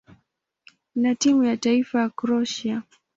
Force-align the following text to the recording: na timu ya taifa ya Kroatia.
na 0.95 1.15
timu 1.15 1.43
ya 1.43 1.57
taifa 1.57 2.01
ya 2.01 2.09
Kroatia. 2.09 2.83